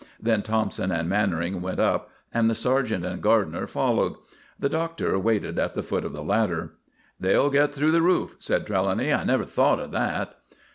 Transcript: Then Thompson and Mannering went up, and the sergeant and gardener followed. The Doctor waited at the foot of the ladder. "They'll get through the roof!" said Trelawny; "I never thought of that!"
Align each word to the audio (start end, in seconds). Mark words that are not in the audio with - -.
Then 0.19 0.41
Thompson 0.41 0.91
and 0.91 1.07
Mannering 1.07 1.61
went 1.61 1.79
up, 1.79 2.09
and 2.33 2.49
the 2.49 2.55
sergeant 2.55 3.05
and 3.05 3.21
gardener 3.21 3.67
followed. 3.67 4.15
The 4.59 4.67
Doctor 4.67 5.19
waited 5.19 5.59
at 5.59 5.75
the 5.75 5.83
foot 5.83 6.03
of 6.05 6.11
the 6.13 6.23
ladder. 6.23 6.73
"They'll 7.19 7.51
get 7.51 7.75
through 7.75 7.91
the 7.91 8.01
roof!" 8.01 8.35
said 8.39 8.65
Trelawny; 8.65 9.13
"I 9.13 9.23
never 9.23 9.45
thought 9.45 9.79
of 9.79 9.91
that!" 9.91 10.39